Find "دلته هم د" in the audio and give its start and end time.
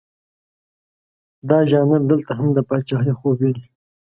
2.11-2.59